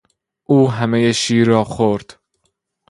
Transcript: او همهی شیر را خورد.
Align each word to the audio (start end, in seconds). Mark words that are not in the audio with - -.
او 0.45 0.71
همهی 0.71 1.13
شیر 1.13 1.47
را 1.47 1.63
خورد. 1.63 2.19